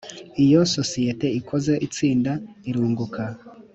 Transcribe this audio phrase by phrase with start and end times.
[0.43, 2.31] Iyo sosiyete ikoze itsinda
[2.69, 3.23] irunguka